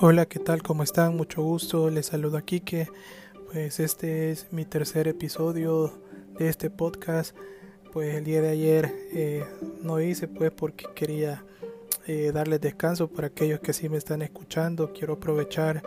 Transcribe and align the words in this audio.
Hola, 0.00 0.26
¿qué 0.26 0.38
tal? 0.38 0.62
¿Cómo 0.62 0.84
están? 0.84 1.16
Mucho 1.16 1.42
gusto. 1.42 1.90
Les 1.90 2.06
saludo 2.06 2.36
aquí 2.36 2.60
que 2.60 2.86
pues 3.50 3.80
este 3.80 4.30
es 4.30 4.46
mi 4.52 4.64
tercer 4.64 5.08
episodio 5.08 5.92
de 6.38 6.48
este 6.48 6.70
podcast. 6.70 7.34
Pues 7.92 8.14
el 8.14 8.22
día 8.22 8.40
de 8.40 8.48
ayer 8.48 8.94
eh, 9.12 9.44
no 9.82 10.00
hice 10.00 10.28
pues 10.28 10.52
porque 10.52 10.86
quería 10.94 11.44
eh, 12.06 12.30
darles 12.32 12.60
descanso 12.60 13.08
para 13.08 13.26
aquellos 13.26 13.58
que 13.58 13.72
sí 13.72 13.88
me 13.88 13.96
están 13.96 14.22
escuchando. 14.22 14.92
Quiero 14.92 15.14
aprovechar 15.14 15.82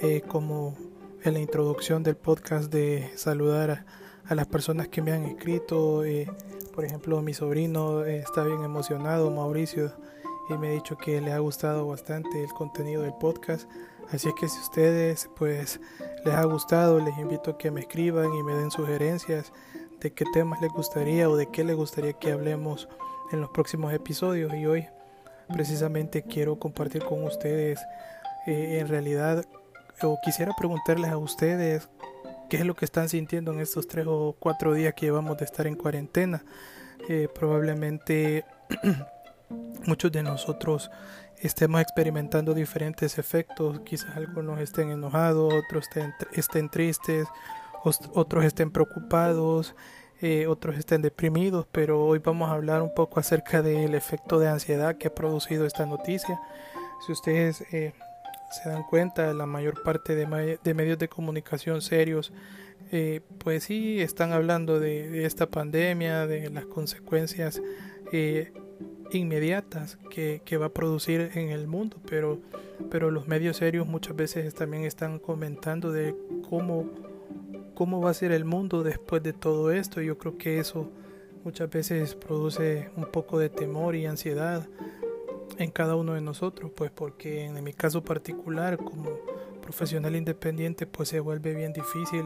eh, 0.00 0.22
como 0.26 0.76
en 1.22 1.34
la 1.34 1.38
introducción 1.38 2.02
del 2.02 2.16
podcast 2.16 2.72
de 2.72 3.12
saludar 3.14 3.70
a, 3.70 3.86
a 4.24 4.34
las 4.34 4.48
personas 4.48 4.88
que 4.88 5.02
me 5.02 5.12
han 5.12 5.22
escrito. 5.22 6.02
por 6.74 6.84
ejemplo, 6.84 7.22
mi 7.22 7.32
sobrino 7.32 8.04
está 8.06 8.42
bien 8.42 8.64
emocionado, 8.64 9.30
Mauricio 9.30 9.92
y 10.52 10.58
me 10.58 10.68
ha 10.68 10.70
dicho 10.72 10.96
que 10.96 11.20
le 11.20 11.32
ha 11.32 11.38
gustado 11.38 11.86
bastante 11.86 12.42
el 12.42 12.52
contenido 12.52 13.02
del 13.02 13.14
podcast. 13.14 13.68
Así 14.12 14.28
es 14.28 14.34
que 14.34 14.48
si 14.48 14.58
ustedes 14.60 15.30
pues 15.36 15.80
les 16.24 16.34
ha 16.34 16.44
gustado, 16.44 16.98
les 16.98 17.16
invito 17.18 17.52
a 17.52 17.58
que 17.58 17.70
me 17.70 17.80
escriban 17.80 18.34
y 18.34 18.42
me 18.42 18.54
den 18.54 18.70
sugerencias 18.70 19.52
de 20.00 20.12
qué 20.12 20.24
temas 20.32 20.60
les 20.60 20.70
gustaría 20.72 21.28
o 21.28 21.36
de 21.36 21.46
qué 21.46 21.64
les 21.64 21.76
gustaría 21.76 22.12
que 22.12 22.32
hablemos 22.32 22.88
en 23.30 23.40
los 23.40 23.50
próximos 23.50 23.92
episodios. 23.92 24.52
Y 24.54 24.66
hoy 24.66 24.86
precisamente 25.52 26.22
quiero 26.22 26.58
compartir 26.58 27.04
con 27.04 27.24
ustedes 27.24 27.80
eh, 28.46 28.78
en 28.80 28.88
realidad 28.88 29.44
o 30.02 30.18
quisiera 30.22 30.52
preguntarles 30.58 31.10
a 31.10 31.18
ustedes 31.18 31.88
qué 32.50 32.58
es 32.58 32.66
lo 32.66 32.74
que 32.74 32.84
están 32.84 33.08
sintiendo 33.08 33.52
en 33.52 33.60
estos 33.60 33.86
tres 33.86 34.06
o 34.08 34.36
cuatro 34.38 34.74
días 34.74 34.94
que 34.94 35.06
llevamos 35.06 35.38
de 35.38 35.44
estar 35.44 35.66
en 35.66 35.76
cuarentena. 35.76 36.44
Eh, 37.08 37.28
probablemente 37.34 38.44
muchos 39.86 40.12
de 40.12 40.22
nosotros 40.22 40.90
estemos 41.42 41.80
experimentando 41.80 42.54
diferentes 42.54 43.18
efectos, 43.18 43.80
quizás 43.80 44.16
algunos 44.16 44.60
estén 44.60 44.90
enojados, 44.90 45.52
otros 45.52 45.88
estén, 46.32 46.70
tristes, 46.70 47.26
otros 47.84 48.44
estén 48.44 48.70
preocupados, 48.70 49.74
eh, 50.20 50.46
otros 50.46 50.78
estén 50.78 51.02
deprimidos, 51.02 51.66
pero 51.72 52.04
hoy 52.04 52.20
vamos 52.20 52.48
a 52.48 52.54
hablar 52.54 52.80
un 52.80 52.94
poco 52.94 53.18
acerca 53.18 53.60
del 53.60 53.94
efecto 53.94 54.38
de 54.38 54.48
ansiedad 54.48 54.96
que 54.96 55.08
ha 55.08 55.14
producido 55.14 55.66
esta 55.66 55.84
noticia. 55.84 56.40
Si 57.04 57.10
ustedes 57.10 57.64
eh, 57.72 57.92
se 58.52 58.68
dan 58.68 58.84
cuenta, 58.84 59.32
la 59.32 59.46
mayor 59.46 59.82
parte 59.82 60.14
de, 60.14 60.58
de 60.62 60.74
medios 60.74 60.98
de 60.98 61.08
comunicación 61.08 61.82
serios, 61.82 62.32
eh, 62.92 63.20
pues 63.38 63.64
sí 63.64 64.00
están 64.00 64.32
hablando 64.32 64.78
de, 64.78 65.10
de, 65.10 65.24
esta 65.24 65.46
pandemia, 65.46 66.26
de 66.28 66.50
las 66.50 66.66
consecuencias 66.66 67.60
inmediatas 69.18 69.98
que, 70.10 70.40
va 70.56 70.66
a 70.66 70.72
producir 70.72 71.30
en 71.34 71.50
el 71.50 71.66
mundo, 71.66 71.96
pero, 72.08 72.38
pero 72.90 73.10
los 73.10 73.28
medios 73.28 73.56
serios 73.58 73.86
muchas 73.86 74.16
veces 74.16 74.54
también 74.54 74.84
están 74.84 75.18
comentando 75.18 75.92
de 75.92 76.14
cómo, 76.48 76.90
cómo 77.74 78.00
va 78.00 78.10
a 78.10 78.14
ser 78.14 78.32
el 78.32 78.44
mundo 78.44 78.82
después 78.82 79.22
de 79.22 79.32
todo 79.32 79.70
esto. 79.72 80.00
Yo 80.00 80.18
creo 80.18 80.38
que 80.38 80.58
eso 80.58 80.90
muchas 81.44 81.70
veces 81.70 82.14
produce 82.14 82.90
un 82.96 83.06
poco 83.06 83.38
de 83.38 83.48
temor 83.48 83.96
y 83.96 84.06
ansiedad 84.06 84.68
en 85.58 85.70
cada 85.70 85.96
uno 85.96 86.14
de 86.14 86.20
nosotros, 86.20 86.70
pues 86.74 86.90
porque 86.90 87.44
en 87.44 87.62
mi 87.62 87.72
caso 87.72 88.02
particular 88.02 88.76
como 88.76 89.10
profesional 89.60 90.16
independiente 90.16 90.86
pues 90.86 91.08
se 91.08 91.20
vuelve 91.20 91.54
bien 91.54 91.72
difícil 91.72 92.24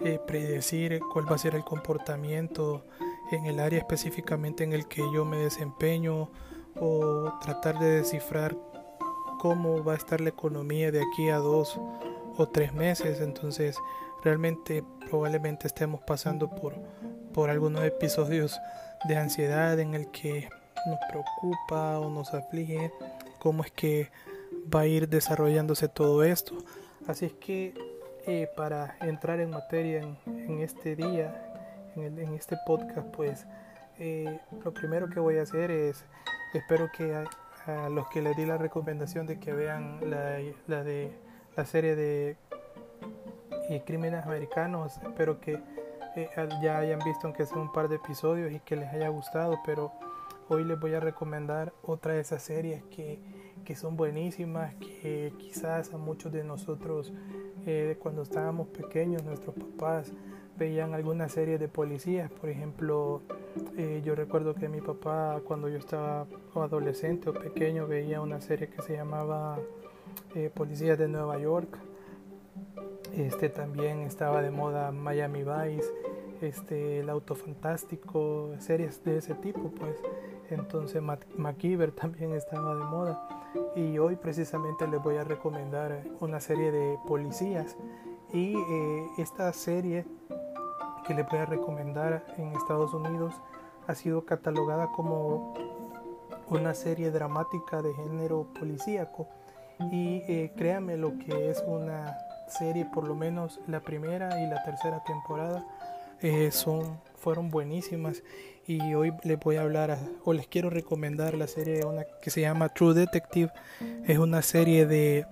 eh, 0.00 0.20
predecir 0.26 1.00
cuál 1.12 1.30
va 1.30 1.36
a 1.36 1.38
ser 1.38 1.54
el 1.54 1.64
comportamiento 1.64 2.84
en 3.34 3.46
el 3.46 3.60
área 3.60 3.78
específicamente 3.78 4.64
en 4.64 4.72
el 4.72 4.86
que 4.86 5.02
yo 5.12 5.24
me 5.24 5.36
desempeño 5.38 6.30
o 6.76 7.32
tratar 7.40 7.78
de 7.78 7.98
descifrar 7.98 8.56
cómo 9.38 9.84
va 9.84 9.92
a 9.92 9.96
estar 9.96 10.20
la 10.20 10.30
economía 10.30 10.90
de 10.90 11.02
aquí 11.02 11.28
a 11.28 11.36
dos 11.36 11.78
o 12.36 12.48
tres 12.48 12.72
meses. 12.72 13.20
Entonces 13.20 13.76
realmente 14.22 14.82
probablemente 15.08 15.66
estemos 15.66 16.00
pasando 16.00 16.48
por, 16.48 16.74
por 17.32 17.50
algunos 17.50 17.84
episodios 17.84 18.58
de 19.06 19.16
ansiedad 19.16 19.78
en 19.78 19.94
el 19.94 20.10
que 20.10 20.48
nos 20.86 20.98
preocupa 21.08 21.98
o 21.98 22.10
nos 22.10 22.32
aflige 22.32 22.90
cómo 23.38 23.62
es 23.64 23.70
que 23.70 24.10
va 24.74 24.80
a 24.80 24.86
ir 24.86 25.08
desarrollándose 25.08 25.88
todo 25.88 26.24
esto. 26.24 26.56
Así 27.06 27.26
es 27.26 27.32
que 27.34 27.74
eh, 28.26 28.48
para 28.56 28.96
entrar 29.02 29.40
en 29.40 29.50
materia 29.50 30.00
en, 30.00 30.16
en 30.26 30.60
este 30.60 30.96
día, 30.96 31.43
en, 31.96 32.34
este 32.34 32.56
podcast, 32.66 33.08
pues 33.14 33.46
eh, 33.98 34.40
lo 34.64 34.72
primero 34.72 35.08
que 35.08 35.20
voy 35.20 35.38
a 35.38 35.42
hacer 35.42 35.70
es, 35.70 36.04
espero 36.52 36.90
que 36.96 37.14
a, 37.66 37.88
los 37.88 38.08
que 38.08 38.20
les 38.20 38.36
di 38.36 38.44
la 38.44 38.58
recomendación 38.58 39.26
de 39.26 39.38
que 39.38 39.52
vean 39.52 39.98
la, 40.10 40.84
de 40.84 41.10
la 41.56 41.64
serie 41.64 41.96
de 41.96 42.36
eh, 43.70 43.82
Crímenes 43.86 44.26
Americanos, 44.26 44.98
espero 45.02 45.40
que 45.40 45.62
eh, 46.16 46.28
ya 46.62 46.78
hayan 46.78 46.98
visto 46.98 47.26
aunque 47.26 47.46
sea 47.46 47.56
un 47.56 47.72
par 47.72 47.88
de 47.88 47.96
episodios 47.96 48.52
y 48.52 48.60
que 48.60 48.76
les 48.76 48.92
haya 48.92 49.08
gustado, 49.08 49.58
pero 49.64 49.92
hoy 50.48 50.64
les 50.64 50.78
voy 50.78 50.92
a 50.92 51.00
recomendar 51.00 51.72
otra 51.82 52.12
de 52.12 52.20
esas 52.20 52.42
series 52.42 52.82
que, 52.84 53.18
que 53.64 53.74
son 53.74 53.96
buenísimas, 53.96 54.74
que 54.74 55.32
quizás 55.38 55.94
a 55.94 55.96
muchos 55.96 56.32
de 56.32 56.44
nosotros 56.44 57.12
cuando 57.98 58.20
estábamos 58.20 58.68
pequeños, 58.68 59.24
nuestros 59.24 59.54
papás 59.54 60.12
veían 60.56 60.94
algunas 60.94 61.32
series 61.32 61.60
de 61.60 61.68
policías. 61.68 62.30
Por 62.30 62.48
ejemplo, 62.48 63.22
eh, 63.76 64.02
yo 64.04 64.14
recuerdo 64.14 64.54
que 64.54 64.68
mi 64.68 64.80
papá 64.80 65.40
cuando 65.46 65.68
yo 65.68 65.78
estaba 65.78 66.26
adolescente 66.54 67.30
o 67.30 67.32
pequeño 67.32 67.86
veía 67.86 68.20
una 68.20 68.40
serie 68.40 68.68
que 68.68 68.82
se 68.82 68.94
llamaba 68.94 69.58
eh, 70.34 70.50
Policías 70.54 70.98
de 70.98 71.08
Nueva 71.08 71.38
York. 71.38 71.78
Este 73.16 73.48
también 73.48 74.00
estaba 74.00 74.42
de 74.42 74.50
moda 74.50 74.90
Miami 74.90 75.44
Vice, 75.44 75.88
este 76.40 77.00
El 77.00 77.10
Auto 77.10 77.34
Fantástico, 77.34 78.50
series 78.58 79.04
de 79.04 79.18
ese 79.18 79.34
tipo, 79.34 79.70
pues. 79.70 79.96
Entonces 80.50 81.02
MacGyver 81.36 81.92
también 81.92 82.32
estaba 82.32 82.74
de 82.74 82.84
moda. 82.84 83.50
Y 83.76 83.98
hoy 83.98 84.16
precisamente 84.16 84.86
les 84.88 85.02
voy 85.02 85.16
a 85.16 85.24
recomendar 85.24 86.02
una 86.20 86.40
serie 86.40 86.72
de 86.72 86.98
policías. 87.06 87.76
Y 88.32 88.56
eh, 88.56 89.06
esta 89.18 89.52
serie 89.52 90.04
que 91.06 91.14
le 91.14 91.22
voy 91.22 91.38
a 91.38 91.46
recomendar 91.46 92.24
en 92.38 92.48
Estados 92.52 92.92
Unidos 92.94 93.34
ha 93.86 93.94
sido 93.94 94.24
catalogada 94.24 94.88
como 94.92 95.54
una 96.48 96.74
serie 96.74 97.10
dramática 97.10 97.82
de 97.82 97.94
género 97.94 98.46
policíaco. 98.58 99.28
Y 99.90 100.22
eh, 100.28 100.52
créanme 100.56 100.96
lo 100.96 101.18
que 101.18 101.50
es 101.50 101.62
una 101.66 102.16
serie 102.48 102.86
por 102.86 103.06
lo 103.06 103.14
menos 103.14 103.60
la 103.66 103.80
primera 103.80 104.40
y 104.40 104.46
la 104.46 104.62
tercera 104.62 105.02
temporada 105.04 105.66
eh, 106.20 106.50
son 106.52 107.00
fueron 107.16 107.50
buenísimas. 107.50 108.22
Y 108.66 108.94
hoy 108.94 109.12
les 109.24 109.38
voy 109.38 109.56
a 109.56 109.62
hablar 109.62 109.98
o 110.24 110.32
les 110.32 110.46
quiero 110.46 110.70
recomendar 110.70 111.34
la 111.34 111.46
serie 111.46 111.84
una 111.84 112.04
que 112.22 112.30
se 112.30 112.40
llama 112.40 112.70
True 112.70 112.94
Detective. 112.94 113.52
Es 114.06 114.18
una 114.18 114.42
serie 114.42 114.86
de 114.86 115.26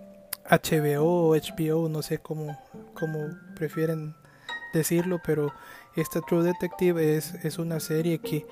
HBO 0.50 1.28
o 1.28 1.36
HBO 1.36 1.88
no 1.88 2.02
sé 2.02 2.18
cómo, 2.18 2.58
cómo 2.94 3.18
prefieren 3.54 4.14
decirlo, 4.72 5.20
pero 5.24 5.52
esta 5.96 6.20
True 6.20 6.44
Detective 6.44 7.16
es, 7.16 7.34
es 7.44 7.58
una 7.58 7.80
serie 7.80 8.18
que, 8.18 8.46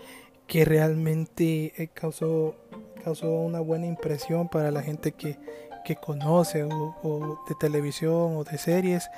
que 0.46 0.64
realmente 0.64 1.72
eh, 1.76 1.88
causó, 1.92 2.56
causó 3.02 3.30
una 3.30 3.60
buena 3.60 3.86
impresión 3.86 4.48
para 4.48 4.70
la 4.70 4.82
gente 4.82 5.12
que, 5.12 5.38
que 5.84 5.96
conoce 5.96 6.64
o, 6.64 7.38
de 7.48 7.54
televisión 7.58 8.36
o 8.36 8.44
de 8.44 8.58
series. 8.58 9.08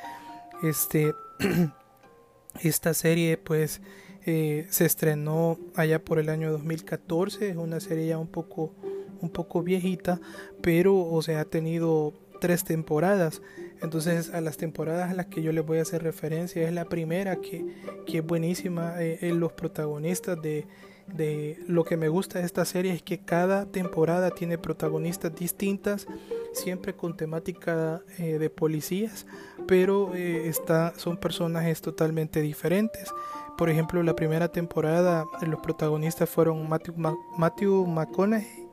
Este, 0.62 1.12
esta 2.62 2.94
serie 2.94 3.36
pues 3.38 3.80
eh, 4.24 4.66
se 4.70 4.84
estrenó 4.84 5.58
allá 5.74 6.04
por 6.04 6.18
el 6.18 6.28
año 6.28 6.52
2014, 6.52 7.50
es 7.50 7.56
una 7.56 7.80
serie 7.80 8.06
ya 8.06 8.18
un 8.18 8.28
poco, 8.28 8.72
un 9.21 9.30
poco 9.30 9.62
viejita, 9.62 10.21
pero 10.60 10.97
o 10.97 11.22
sea, 11.22 11.41
ha 11.41 11.44
tenido 11.44 12.12
tres 12.41 12.65
temporadas. 12.65 13.42
Entonces 13.82 14.32
a 14.32 14.40
las 14.40 14.56
temporadas 14.56 15.10
a 15.10 15.14
las 15.14 15.26
que 15.26 15.42
yo 15.42 15.52
les 15.52 15.66
voy 15.66 15.78
a 15.78 15.82
hacer 15.82 16.02
referencia 16.02 16.66
es 16.66 16.72
la 16.72 16.84
primera 16.84 17.36
que, 17.36 17.64
que 18.06 18.18
es 18.18 18.26
buenísima. 18.26 19.02
Eh, 19.02 19.18
en 19.22 19.40
los 19.40 19.52
protagonistas 19.52 20.40
de, 20.40 20.66
de, 21.08 21.58
lo 21.66 21.84
que 21.84 21.96
me 21.96 22.08
gusta 22.08 22.38
de 22.38 22.44
esta 22.44 22.64
serie 22.64 22.92
es 22.92 23.02
que 23.02 23.18
cada 23.18 23.66
temporada 23.66 24.30
tiene 24.30 24.56
protagonistas 24.56 25.34
distintas, 25.34 26.06
siempre 26.52 26.94
con 26.94 27.16
temática 27.16 28.02
eh, 28.18 28.38
de 28.38 28.50
policías, 28.50 29.26
pero 29.66 30.14
eh, 30.14 30.48
está, 30.48 30.94
son 30.96 31.16
personajes 31.16 31.80
totalmente 31.80 32.40
diferentes. 32.40 33.12
Por 33.58 33.68
ejemplo, 33.68 34.02
la 34.02 34.14
primera 34.14 34.48
temporada 34.48 35.26
los 35.46 35.60
protagonistas 35.60 36.30
fueron 36.30 36.68
Matthew, 36.68 36.94
Matthew 37.36 37.86
McConaughey 37.86 38.68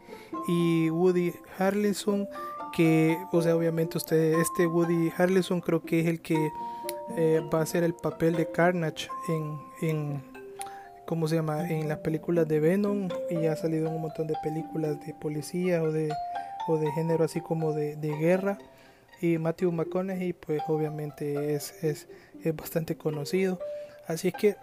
y 0.48 0.90
Woody 0.90 1.34
Harrelson 1.58 2.28
que, 2.72 3.18
o 3.32 3.42
sea, 3.42 3.56
obviamente 3.56 3.98
usted, 3.98 4.40
este 4.40 4.68
Woody 4.68 5.12
Harrelson 5.18 5.62
creo 5.62 5.82
que 5.82 6.02
es 6.02 6.08
el 6.08 6.22
que 6.22 6.52
eh, 7.18 7.42
va 7.54 7.60
a 7.60 7.64
hacer 7.64 7.84
el 7.84 7.94
papel 7.94 8.36
de 8.36 8.52
Carnage 8.52 9.10
en, 9.28 9.60
en, 9.82 10.24
¿cómo 11.06 11.28
se 11.28 11.36
llama? 11.36 11.70
En 11.70 11.88
las 11.88 12.00
películas 12.00 12.48
de 12.48 12.60
Venom 12.60 13.10
y 13.30 13.46
ha 13.48 13.56
salido 13.56 13.88
en 13.88 13.96
un 13.96 14.02
montón 14.02 14.28
de 14.28 14.36
películas 14.44 15.00
de 15.06 15.14
policía 15.14 15.82
o 15.82 15.92
de, 15.92 16.14
o 16.68 16.78
de 16.78 16.92
género 16.92 17.24
así 17.24 17.42
como 17.42 17.74
de, 17.74 17.96
de 17.96 18.16
guerra. 18.18 18.58
Y 19.22 19.38
Matthew 19.38 19.72
McConaughey, 19.72 20.34
pues 20.34 20.62
obviamente 20.68 21.54
es, 21.54 21.84
es, 21.84 22.08
es 22.44 22.56
bastante 22.56 22.96
conocido. 22.96 23.60
Así 24.08 24.30
es 24.30 24.34
que 24.34 24.56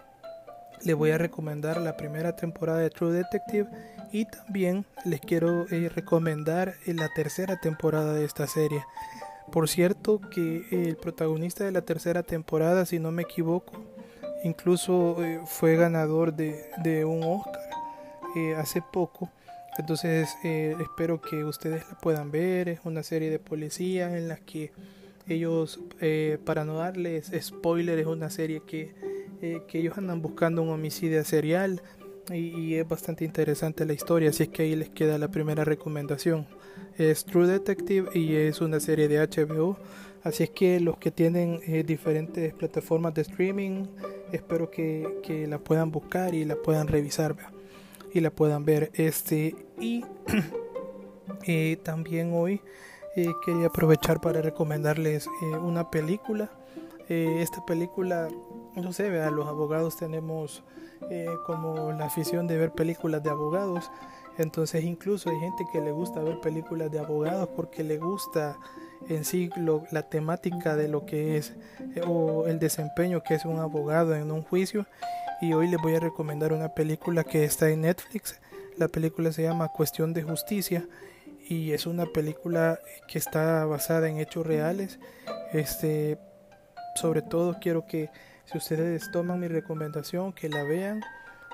les 0.83 0.95
voy 0.95 1.11
a 1.11 1.17
recomendar 1.17 1.79
la 1.79 1.95
primera 1.95 2.35
temporada 2.35 2.79
de 2.79 2.89
True 2.89 3.13
Detective 3.13 3.67
y 4.11 4.25
también 4.25 4.85
les 5.05 5.21
quiero 5.21 5.67
eh, 5.69 5.89
recomendar 5.93 6.75
eh, 6.85 6.93
la 6.93 7.09
tercera 7.13 7.59
temporada 7.59 8.13
de 8.13 8.25
esta 8.25 8.47
serie. 8.47 8.83
Por 9.51 9.69
cierto 9.69 10.19
que 10.19 10.65
el 10.71 10.97
protagonista 10.97 11.63
de 11.63 11.71
la 11.71 11.81
tercera 11.81 12.23
temporada, 12.23 12.85
si 12.85 12.99
no 12.99 13.11
me 13.11 13.23
equivoco, 13.23 13.73
incluso 14.43 15.23
eh, 15.23 15.41
fue 15.45 15.75
ganador 15.75 16.33
de, 16.33 17.05
un 17.05 17.23
Oscar 17.23 17.61
hace 18.57 18.81
poco. 18.81 19.31
Entonces 19.79 20.29
espero 20.43 21.21
que 21.21 21.43
ustedes 21.43 21.83
la 21.89 21.97
puedan 21.97 22.29
ver. 22.29 22.69
Es 22.69 22.81
una 22.83 23.03
serie 23.03 23.29
de 23.29 23.39
policías 23.39 24.13
en 24.13 24.27
las 24.27 24.39
que 24.41 24.71
ellos, 25.27 25.79
para 26.45 26.63
no 26.63 26.77
darles 26.77 27.31
spoiler, 27.39 27.97
es 27.97 28.05
una 28.05 28.29
serie 28.29 28.61
que, 28.67 28.93
que 29.39 29.79
ellos 29.79 29.97
andan 29.97 30.21
buscando 30.21 30.61
un 30.61 30.69
homicidio 30.69 31.23
serial 31.23 31.81
y, 32.33 32.75
es 32.75 32.87
bastante 32.87 33.25
interesante 33.25 33.85
la 33.85 33.93
historia, 33.93 34.29
así 34.29 34.43
es 34.43 34.49
que 34.49 34.63
ahí 34.63 34.75
les 34.75 34.89
queda 34.89 35.17
la 35.17 35.29
primera 35.29 35.63
recomendación. 35.63 36.47
Es 36.97 37.25
True 37.25 37.47
Detective 37.47 38.09
y 38.13 38.35
es 38.35 38.61
una 38.61 38.79
serie 38.79 39.07
de 39.07 39.19
HBO, 39.19 39.77
así 40.23 40.43
es 40.43 40.49
que 40.49 40.79
los 40.79 40.97
que 40.97 41.11
tienen 41.11 41.59
eh, 41.67 41.83
diferentes 41.83 42.53
plataformas 42.53 43.13
de 43.13 43.21
streaming, 43.21 43.85
espero 44.31 44.69
que, 44.69 45.19
que, 45.23 45.47
la 45.47 45.59
puedan 45.59 45.91
buscar 45.91 46.33
y 46.33 46.43
la 46.45 46.55
puedan 46.55 46.87
revisar 46.87 47.35
y 48.13 48.19
la 48.19 48.31
puedan 48.31 48.65
ver. 48.65 48.91
Este 48.95 49.55
y 49.79 50.03
eh, 51.47 51.77
también 51.83 52.31
hoy 52.33 52.61
eh, 53.15 53.27
quería 53.45 53.67
aprovechar 53.67 54.19
para 54.19 54.41
recomendarles 54.41 55.27
una 55.61 55.89
película. 55.89 56.51
esta 57.07 57.65
película, 57.65 58.27
no 58.81 58.93
sé, 58.93 59.09
vea, 59.09 59.29
los 59.31 59.47
abogados 59.47 59.97
tenemos 59.97 60.63
eh, 61.09 61.27
como 61.45 61.91
la 61.91 62.05
afición 62.05 62.47
de 62.47 62.57
ver 62.57 62.71
películas 62.71 63.23
de 63.23 63.29
abogados. 63.29 63.91
Entonces 64.37 64.83
incluso 64.83 65.29
hay 65.29 65.39
gente 65.39 65.65
que 65.71 65.81
le 65.81 65.91
gusta 65.91 66.21
ver 66.21 66.39
películas 66.39 66.91
de 66.91 66.99
abogados 66.99 67.49
porque 67.55 67.83
le 67.83 67.97
gusta 67.97 68.57
en 69.09 69.25
sí 69.25 69.49
la 69.91 70.03
temática 70.03 70.75
de 70.75 70.87
lo 70.87 71.05
que 71.05 71.37
es 71.37 71.53
eh, 71.95 72.01
o 72.05 72.45
el 72.47 72.59
desempeño 72.59 73.23
que 73.23 73.35
es 73.35 73.45
un 73.45 73.59
abogado 73.59 74.15
en 74.15 74.31
un 74.31 74.43
juicio. 74.43 74.85
Y 75.41 75.53
hoy 75.53 75.67
les 75.67 75.81
voy 75.81 75.95
a 75.95 75.99
recomendar 75.99 76.53
una 76.53 76.69
película 76.69 77.23
que 77.23 77.43
está 77.43 77.69
en 77.69 77.81
Netflix. 77.81 78.39
La 78.75 78.87
película 78.87 79.31
se 79.31 79.43
llama 79.43 79.69
Cuestión 79.69 80.13
de 80.13 80.23
Justicia 80.23 80.87
y 81.47 81.71
es 81.71 81.85
una 81.85 82.05
película 82.05 82.79
que 83.07 83.17
está 83.17 83.65
basada 83.65 84.09
en 84.09 84.19
hechos 84.19 84.45
reales. 84.45 84.99
Este, 85.53 86.17
sobre 86.95 87.21
todo 87.21 87.57
quiero 87.61 87.85
que 87.85 88.09
si 88.49 88.57
ustedes 88.57 89.11
toman 89.11 89.39
mi 89.39 89.47
recomendación, 89.47 90.31
que 90.33 90.49
la 90.49 90.63
vean 90.63 91.01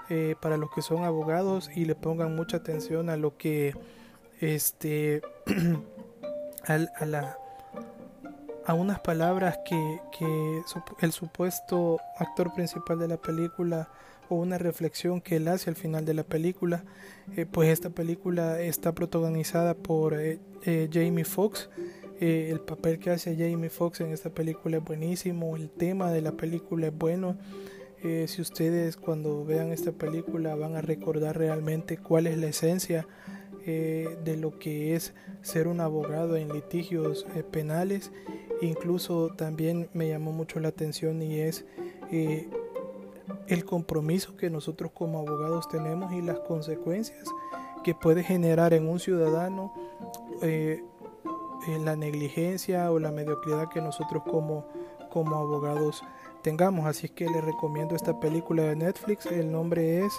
eh, 0.09 0.35
para 0.41 0.57
los 0.57 0.69
que 0.71 0.81
son 0.81 1.03
abogados 1.03 1.69
y 1.75 1.85
le 1.85 1.95
pongan 1.95 2.35
mucha 2.35 2.57
atención 2.57 3.09
a 3.09 3.17
lo 3.17 3.35
que 3.37 3.75
este 4.39 5.21
a, 6.67 7.05
la 7.05 7.37
a 8.65 8.73
unas 8.73 8.99
palabras 8.99 9.57
que, 9.65 9.99
que 10.17 10.61
el 10.99 11.11
supuesto 11.11 11.99
actor 12.19 12.53
principal 12.53 12.99
de 12.99 13.07
la 13.07 13.17
película 13.17 13.89
o 14.29 14.35
una 14.35 14.57
reflexión 14.57 15.19
que 15.19 15.37
él 15.37 15.47
hace 15.47 15.69
al 15.69 15.75
final 15.75 16.05
de 16.05 16.13
la 16.13 16.23
película 16.23 16.83
eh, 17.35 17.45
pues 17.49 17.69
esta 17.69 17.89
película 17.89 18.59
está 18.59 18.91
protagonizada 18.91 19.73
por 19.73 20.15
eh, 20.19 20.39
Jamie 20.91 21.25
Foxx 21.25 21.69
eh, 22.19 22.49
el 22.51 22.59
papel 22.59 22.99
que 22.99 23.09
hace 23.09 23.35
Jamie 23.35 23.69
Foxx 23.69 24.01
en 24.01 24.11
esta 24.11 24.29
película 24.29 24.77
es 24.77 24.83
buenísimo, 24.83 25.55
el 25.55 25.69
tema 25.69 26.11
de 26.11 26.21
la 26.21 26.33
película 26.33 26.87
es 26.87 26.97
bueno. 26.97 27.37
Eh, 28.03 28.25
si 28.27 28.41
ustedes 28.41 28.97
cuando 28.97 29.45
vean 29.45 29.71
esta 29.71 29.93
película 29.93 30.55
van 30.55 30.75
a 30.75 30.81
recordar 30.81 31.37
realmente 31.37 31.97
cuál 31.97 32.27
es 32.27 32.37
la 32.37 32.47
esencia 32.47 33.07
eh, 33.65 34.17
de 34.25 34.35
lo 34.35 34.59
que 34.59 34.93
es 34.93 35.13
ser 35.41 35.67
un 35.67 35.79
abogado 35.79 36.35
en 36.35 36.49
litigios 36.49 37.25
penales. 37.51 38.11
Incluso 38.61 39.29
también 39.35 39.89
me 39.93 40.09
llamó 40.09 40.31
mucho 40.33 40.59
la 40.59 40.67
atención 40.67 41.21
y 41.21 41.39
es 41.39 41.65
el 43.47 43.65
compromiso 43.65 44.35
que 44.35 44.49
nosotros 44.49 44.91
como 44.93 45.19
abogados 45.19 45.67
tenemos 45.69 46.13
y 46.13 46.21
las 46.21 46.39
consecuencias 46.39 47.27
que 47.83 47.95
puede 47.95 48.23
generar 48.23 48.73
en 48.73 48.87
un 48.87 48.99
ciudadano 48.99 49.73
la 51.67 51.95
negligencia 51.95 52.91
o 52.91 52.99
la 52.99 53.11
mediocridad 53.11 53.69
que 53.69 53.81
nosotros 53.81 54.23
como, 54.23 54.67
como 55.09 55.35
abogados 55.35 56.03
tengamos. 56.41 56.85
Así 56.85 57.09
que 57.09 57.25
les 57.25 57.43
recomiendo 57.43 57.95
esta 57.95 58.19
película 58.19 58.63
de 58.63 58.75
Netflix. 58.75 59.25
El 59.25 59.51
nombre 59.51 60.05
es 60.05 60.13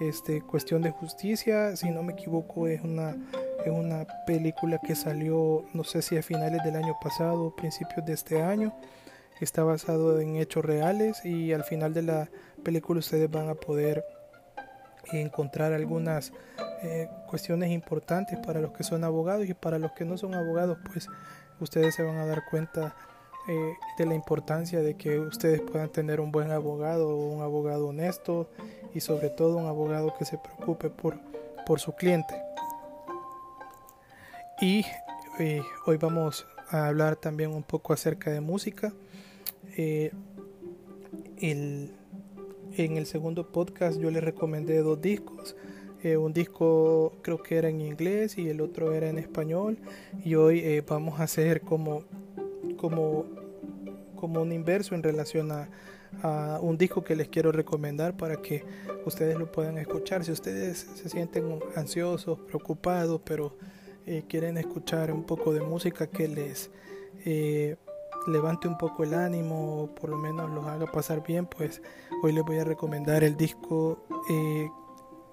este, 0.00 0.40
Cuestión 0.42 0.82
de 0.82 0.90
Justicia. 0.90 1.76
Si 1.76 1.90
no 1.90 2.02
me 2.02 2.12
equivoco, 2.12 2.66
es 2.66 2.82
una, 2.82 3.16
es 3.64 3.72
una 3.72 4.06
película 4.26 4.78
que 4.78 4.94
salió, 4.94 5.64
no 5.72 5.84
sé 5.84 6.02
si 6.02 6.16
a 6.16 6.22
finales 6.22 6.62
del 6.64 6.76
año 6.76 6.96
pasado 7.02 7.44
o 7.44 7.56
principios 7.56 8.04
de 8.06 8.12
este 8.12 8.42
año. 8.42 8.74
Está 9.40 9.64
basado 9.64 10.20
en 10.20 10.36
hechos 10.36 10.64
reales 10.64 11.24
y 11.24 11.52
al 11.52 11.64
final 11.64 11.92
de 11.92 12.02
la 12.02 12.28
película 12.62 13.00
ustedes 13.00 13.30
van 13.30 13.48
a 13.48 13.54
poder 13.54 14.04
encontrar 15.12 15.72
algunas 15.72 16.32
eh, 16.86 17.08
cuestiones 17.26 17.70
importantes 17.70 18.38
para 18.38 18.60
los 18.60 18.72
que 18.72 18.84
son 18.84 19.04
abogados 19.04 19.48
y 19.48 19.54
para 19.54 19.78
los 19.78 19.92
que 19.92 20.04
no 20.04 20.18
son 20.18 20.34
abogados, 20.34 20.76
pues 20.84 21.08
ustedes 21.58 21.94
se 21.94 22.02
van 22.02 22.18
a 22.18 22.26
dar 22.26 22.44
cuenta 22.50 22.94
eh, 23.48 23.72
de 23.96 24.04
la 24.04 24.14
importancia 24.14 24.82
de 24.82 24.94
que 24.94 25.18
ustedes 25.18 25.62
puedan 25.62 25.88
tener 25.88 26.20
un 26.20 26.30
buen 26.30 26.50
abogado, 26.50 27.16
un 27.16 27.40
abogado 27.40 27.88
honesto 27.88 28.50
y 28.92 29.00
sobre 29.00 29.30
todo 29.30 29.56
un 29.56 29.66
abogado 29.66 30.14
que 30.18 30.26
se 30.26 30.36
preocupe 30.36 30.90
por, 30.90 31.18
por 31.64 31.80
su 31.80 31.92
cliente. 31.92 32.34
Y 34.60 34.84
eh, 35.38 35.62
hoy 35.86 35.96
vamos 35.96 36.46
a 36.68 36.88
hablar 36.88 37.16
también 37.16 37.54
un 37.54 37.62
poco 37.62 37.94
acerca 37.94 38.30
de 38.30 38.42
música. 38.42 38.92
en 41.38 41.90
el 42.76 43.06
segundo 43.06 43.50
podcast 43.50 43.98
yo 43.98 44.10
les 44.10 44.22
recomendé 44.22 44.78
dos 44.80 45.00
discos 45.00 45.56
eh, 46.04 46.18
un 46.18 46.34
disco 46.34 47.14
creo 47.22 47.42
que 47.42 47.56
era 47.56 47.70
en 47.70 47.80
inglés 47.80 48.36
y 48.36 48.50
el 48.50 48.60
otro 48.60 48.92
era 48.92 49.08
en 49.08 49.16
español. 49.16 49.78
Y 50.22 50.34
hoy 50.34 50.58
eh, 50.60 50.84
vamos 50.86 51.18
a 51.18 51.22
hacer 51.22 51.62
como, 51.62 52.04
como, 52.76 53.24
como 54.14 54.42
un 54.42 54.52
inverso 54.52 54.94
en 54.94 55.02
relación 55.02 55.50
a, 55.50 55.68
un 56.60 56.78
disco 56.78 57.02
que 57.02 57.16
les 57.16 57.28
quiero 57.28 57.50
recomendar 57.50 58.16
para 58.16 58.36
que 58.36 58.62
ustedes 59.04 59.36
lo 59.36 59.50
puedan 59.50 59.78
escuchar. 59.78 60.24
Si 60.24 60.30
ustedes 60.30 60.86
se 60.94 61.08
sienten 61.08 61.58
ansiosos, 61.74 62.38
preocupados, 62.38 63.20
pero 63.24 63.56
eh, 64.06 64.22
quieren 64.28 64.56
escuchar 64.56 65.10
un 65.10 65.24
poco 65.24 65.52
de 65.52 65.60
música 65.62 66.06
que 66.06 66.28
les 66.28 66.70
levante 68.28 68.68
un 68.68 68.78
poco 68.78 69.02
el 69.02 69.14
ánimo, 69.14 69.82
o 69.82 69.86
por 69.94 70.10
lo 70.10 70.16
menos 70.16 70.50
los 70.50 70.64
haga 70.66 70.86
pasar 70.86 71.24
bien, 71.26 71.46
pues 71.46 71.82
hoy 72.22 72.32
les 72.32 72.44
voy 72.44 72.58
a 72.58 72.64
recomendar 72.64 73.24
el 73.24 73.36
disco 73.36 74.04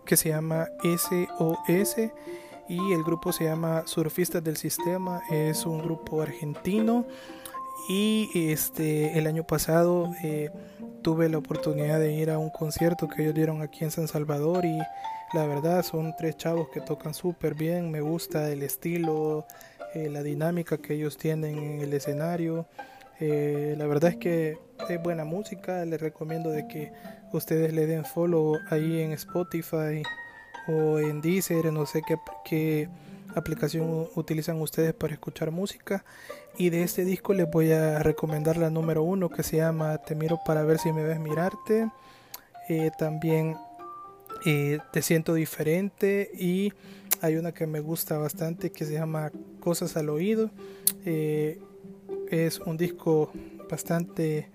que 0.06 0.18
se 0.18 0.30
llama 0.30 0.68
SOS 0.84 1.96
y 2.68 2.94
el 2.94 3.04
grupo 3.04 3.34
se 3.34 3.46
llama 3.46 3.84
Surfistas 3.86 4.44
del 4.44 4.58
Sistema, 4.58 5.22
es 5.30 5.66
un 5.66 5.82
grupo 5.82 6.22
argentino 6.22 7.06
y 7.90 8.30
este 8.34 9.18
el 9.18 9.28
año 9.28 9.44
pasado 9.44 10.14
eh, 10.24 10.52
tuve 11.02 11.30
la 11.30 11.38
oportunidad 11.38 12.00
de 12.00 12.14
ir 12.14 12.30
a 12.30 12.38
un 12.38 12.50
concierto 12.50 13.08
que 13.08 13.24
ellos 13.24 13.34
dieron 13.34 13.62
aquí 13.62 13.84
en 13.84 13.92
San 13.92 14.08
Salvador 14.08 14.66
y 14.66 14.78
la 15.34 15.46
verdad 15.46 15.84
son 15.84 16.14
tres 16.18 16.38
chavos 16.38 16.70
que 16.70 16.82
tocan 16.82 17.14
súper 17.14 17.56
bien, 17.56 17.90
me 17.90 18.02
gusta 18.02 18.50
el 18.50 18.64
estilo, 18.64 19.46
eh, 19.94 20.10
la 20.10 20.24
dinámica 20.24 20.78
que 20.78 20.94
ellos 20.94 21.18
tienen 21.18 21.58
en 21.58 21.82
el 21.82 21.94
escenario. 21.94 22.66
Eh, 23.24 23.76
la 23.78 23.86
verdad 23.86 24.10
es 24.10 24.18
que 24.18 24.58
es 24.90 25.04
buena 25.04 25.24
música, 25.26 25.86
les 25.86 26.02
recomiendo 26.02 26.50
de 26.50 26.68
que 26.68 26.92
ustedes 27.32 27.72
le 27.72 27.86
den 27.86 28.04
follow 28.04 28.58
ahí 28.72 29.00
en 29.00 29.12
Spotify 29.12 30.02
o 30.68 30.98
en 30.98 31.22
Deezer, 31.22 31.72
no 31.72 31.86
sé 31.86 32.02
qué, 32.44 32.90
aplicación 33.36 34.08
utilizan 34.16 34.60
ustedes 34.60 34.96
para 34.96 35.14
escuchar 35.14 35.52
música. 35.52 36.04
Y 36.58 36.72
de 36.72 36.82
este 36.82 37.06
disco 37.06 37.36
les 37.36 37.50
voy 37.50 37.72
a 37.72 38.00
recomendar 38.00 38.58
la 38.58 38.72
número 38.72 39.04
uno 39.04 39.30
que 39.30 39.44
se 39.44 39.58
llama 39.58 40.00
Te 40.00 40.16
miro 40.16 40.40
para 40.44 40.64
ver 40.64 40.80
si 40.80 40.92
me 40.92 41.04
ves 41.04 41.20
mirarte. 41.20 41.90
Eh, 42.70 42.90
también 42.98 43.56
eh, 44.48 44.80
Te 44.92 45.04
siento 45.04 45.36
diferente 45.36 46.32
y 46.34 46.74
hay 47.22 47.36
una 47.36 47.52
que 47.52 47.68
me 47.68 47.82
gusta 47.82 48.18
bastante 48.18 48.72
que 48.72 48.84
se 48.84 48.94
llama 48.94 49.32
Cosas 49.60 49.96
al 49.96 50.10
oído 50.10 50.50
es 52.32 52.60
un 52.60 52.78
disco 52.78 53.32
bastante 53.70 54.50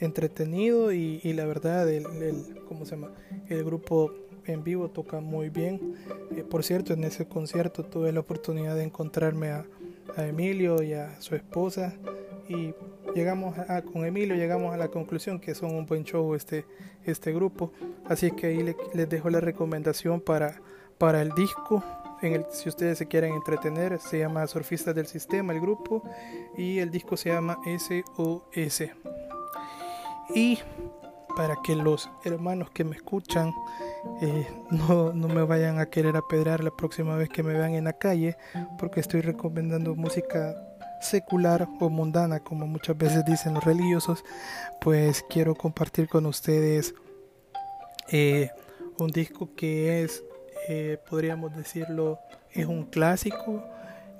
entretenido 0.00 0.92
y, 0.92 1.20
la 1.32 1.44
verdad 1.44 1.88
el, 1.88 2.04
¿cómo 2.66 2.84
se 2.84 2.92
llama? 2.92 3.10
el 3.48 3.64
grupo 3.64 4.12
en 4.46 4.64
vivo 4.64 4.88
toca 4.88 5.20
muy 5.20 5.50
bien. 5.50 5.94
Eh, 6.34 6.42
por 6.42 6.64
cierto, 6.64 6.94
en 6.94 7.04
ese 7.04 7.26
concierto 7.26 7.84
tuve 7.84 8.12
la 8.12 8.20
oportunidad 8.20 8.74
de 8.74 8.84
encontrarme 8.84 9.50
a, 9.50 9.66
Emilio 10.16 10.82
y 10.82 10.94
a 10.94 11.20
su 11.20 11.36
esposa 11.36 11.94
y 12.48 12.74
llegamos 13.14 13.56
a, 13.56 13.82
con 13.82 14.04
Emilio 14.04 14.34
llegamos 14.34 14.74
a 14.74 14.76
la 14.76 14.88
conclusión 14.88 15.38
que 15.38 15.54
son 15.54 15.76
un 15.76 15.86
buen 15.86 16.02
show 16.02 16.34
este, 16.34 16.64
este 17.04 17.32
grupo. 17.32 17.72
Así 18.06 18.32
que 18.32 18.48
ahí 18.48 18.74
les 18.94 19.08
dejo 19.08 19.30
la 19.30 19.40
recomendación 19.40 20.20
para, 20.20 20.60
para 20.96 21.22
el 21.22 21.30
disco. 21.36 21.84
Si 22.50 22.68
ustedes 22.68 22.98
se 22.98 23.06
quieren 23.06 23.34
entretener, 23.34 23.98
se 24.00 24.18
llama 24.18 24.46
Surfistas 24.46 24.94
del 24.94 25.06
Sistema, 25.06 25.52
el 25.52 25.60
grupo, 25.60 26.02
y 26.56 26.78
el 26.78 26.90
disco 26.90 27.16
se 27.16 27.30
llama 27.30 27.58
SOS. 27.64 28.82
Y 30.34 30.58
para 31.36 31.56
que 31.62 31.76
los 31.76 32.10
hermanos 32.24 32.70
que 32.70 32.82
me 32.82 32.96
escuchan 32.96 33.52
eh, 34.20 34.48
no, 34.70 35.12
no, 35.12 35.28
me 35.28 35.42
vayan 35.44 35.78
a 35.78 35.86
querer 35.86 36.16
apedrear 36.16 36.62
la 36.64 36.70
próxima 36.70 37.16
vez 37.16 37.28
que 37.28 37.42
me 37.42 37.52
vean 37.52 37.74
en 37.74 37.84
la 37.84 37.92
calle, 37.92 38.36
porque 38.78 39.00
estoy 39.00 39.20
recomendando 39.20 39.94
música 39.94 40.54
secular 41.00 41.68
o 41.80 41.88
mundana, 41.88 42.40
como 42.40 42.66
muchas 42.66 42.96
veces 42.96 43.24
dicen 43.24 43.54
los 43.54 43.64
religiosos, 43.64 44.24
pues 44.80 45.24
quiero 45.28 45.54
compartir 45.54 46.08
con 46.08 46.26
ustedes 46.26 46.94
eh, 48.10 48.50
un 48.98 49.10
disco 49.10 49.54
que 49.54 50.02
es, 50.02 50.24
podríamos 51.08 51.56
decirlo, 51.56 52.18
es 52.52 52.66
un 52.66 52.84
clásico 52.84 53.64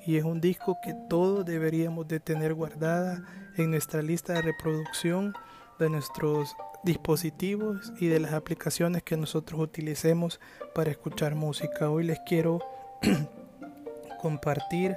y 0.06 0.16
es 0.16 0.24
un 0.24 0.40
disco 0.40 0.78
que 0.82 0.94
todos 1.08 1.44
deberíamos 1.44 2.08
de 2.08 2.20
tener 2.20 2.54
guardada 2.54 3.22
en 3.56 3.70
nuestra 3.70 4.00
lista 4.00 4.32
de 4.34 4.42
reproducción 4.42 5.34
de 5.78 5.90
nuestros 5.90 6.56
dispositivos 6.82 7.92
y 8.00 8.06
de 8.06 8.20
las 8.20 8.32
aplicaciones 8.32 9.02
que 9.02 9.16
nosotros 9.16 9.60
utilicemos 9.60 10.40
para 10.74 10.90
escuchar 10.90 11.34
música. 11.34 11.90
Hoy 11.90 12.04
les 12.04 12.18
quiero 12.20 12.60
compartir 14.20 14.96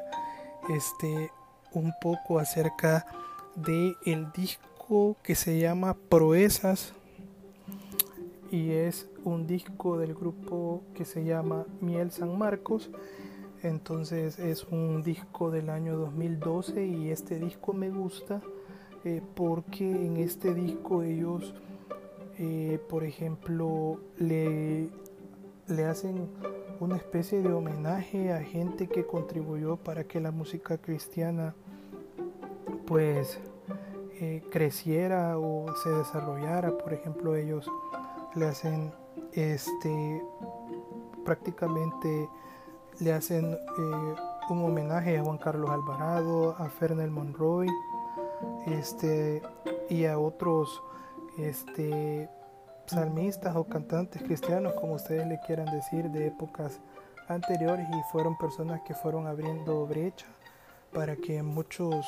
este 0.70 1.32
un 1.74 1.94
poco 2.02 2.40
acerca 2.40 3.06
de 3.56 3.96
el 4.06 4.32
disco 4.32 5.18
que 5.24 5.36
se 5.36 5.60
llama 5.60 5.96
Proezas 6.10 6.94
y 8.52 8.72
es 8.72 9.10
un 9.24 9.48
disco 9.48 9.98
del 9.98 10.14
grupo 10.14 10.84
que 10.94 11.06
se 11.06 11.24
llama 11.24 11.66
Miel 11.80 12.12
San 12.12 12.38
Marcos. 12.38 12.92
Entonces 13.64 14.40
es 14.40 14.66
un 14.66 15.02
disco 15.04 15.52
del 15.52 15.70
año 15.70 15.96
2012 15.96 16.86
y 16.86 17.12
este 17.12 17.40
disco 17.40 17.74
me 17.74 17.90
gusta 17.90 18.42
eh, 19.06 19.22
porque 19.36 19.90
en 19.90 20.18
este 20.18 20.54
disco 20.54 21.02
ellos, 21.02 21.54
eh, 22.38 22.80
por 22.90 23.06
ejemplo, 23.06 24.00
le, 24.18 24.90
le 25.68 25.86
hacen 25.86 26.28
una 26.82 26.98
especie 26.98 27.42
de 27.42 27.54
homenaje 27.54 28.34
a 28.34 28.44
gente 28.44 28.88
que 28.88 29.06
contribuyó 29.06 29.78
para 29.78 30.04
que 30.04 30.20
la 30.20 30.32
música 30.32 30.78
cristiana 30.78 31.56
pues 32.86 33.40
eh, 34.20 34.44
creciera 34.52 35.40
o 35.40 35.74
se 35.82 35.90
desarrollara. 35.90 36.78
Por 36.78 36.94
ejemplo, 36.94 37.36
ellos 37.36 37.68
le 38.36 38.48
hacen 38.48 38.94
este 39.34 40.22
prácticamente 41.26 42.30
le 43.00 43.14
hacen 43.14 43.54
eh, 43.54 44.16
un 44.50 44.66
homenaje 44.66 45.18
a 45.18 45.24
Juan 45.24 45.38
Carlos 45.38 45.70
Alvarado, 45.70 46.56
a 46.58 46.70
Fernel 46.70 47.10
Monroy, 47.10 47.68
este 48.68 49.42
y 49.90 50.06
a 50.06 50.20
otros 50.20 50.82
este 51.38 52.30
salmistas 52.86 53.56
o 53.56 53.64
cantantes 53.64 54.22
cristianos, 54.22 54.74
como 54.74 54.94
ustedes 54.94 55.26
le 55.28 55.40
quieran 55.46 55.68
decir, 55.68 56.10
de 56.10 56.28
épocas 56.28 56.80
anteriores 57.28 57.88
y 57.90 58.12
fueron 58.12 58.38
personas 58.38 58.82
que 58.82 58.94
fueron 58.94 59.28
abriendo 59.28 59.86
brecha 59.86 60.26
para 60.92 61.16
que 61.16 61.42
muchos 61.42 62.06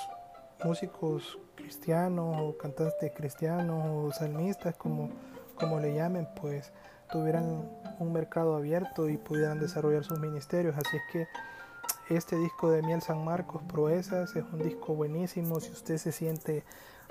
músicos 0.63 1.39
cristianos 1.55 2.35
o 2.41 2.57
cantantes 2.57 3.11
cristianos 3.15 3.85
o 3.85 4.11
salmistas, 4.11 4.75
como, 4.75 5.09
como 5.55 5.79
le 5.79 5.93
llamen, 5.93 6.27
pues 6.39 6.71
tuvieran 7.11 7.69
un 7.99 8.13
mercado 8.13 8.55
abierto 8.55 9.09
y 9.09 9.17
pudieran 9.17 9.59
desarrollar 9.59 10.03
sus 10.03 10.19
ministerios. 10.19 10.75
Así 10.77 10.97
es 10.97 11.03
que 11.11 11.27
este 12.09 12.35
disco 12.37 12.71
de 12.71 12.81
Miel 12.81 13.01
San 13.01 13.23
Marcos, 13.23 13.61
Proezas, 13.63 14.35
es 14.35 14.43
un 14.51 14.63
disco 14.63 14.93
buenísimo. 14.93 15.59
Si 15.59 15.71
usted 15.71 15.97
se 15.97 16.11
siente 16.11 16.63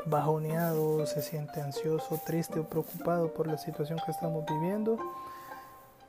bajoneado, 0.07 1.07
se 1.07 1.23
siente 1.23 1.61
ansioso, 1.61 2.21
triste 2.27 2.59
o 2.59 2.69
preocupado 2.69 3.33
por 3.33 3.47
la 3.47 3.59
situación 3.59 4.01
que 4.05 4.11
estamos 4.11 4.45
viviendo, 4.47 4.99